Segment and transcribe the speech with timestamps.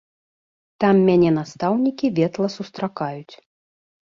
[0.83, 3.35] Там мяне настаўнікі ветла сустракаюць.